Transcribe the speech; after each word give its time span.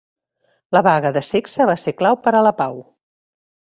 La 0.77 0.81
vaga 0.87 1.13
de 1.19 1.23
sexe 1.29 1.69
va 1.73 1.79
ser 1.85 1.97
clau 2.03 2.21
per 2.27 2.37
a 2.37 2.45
la 2.51 2.57
pau. 2.67 2.85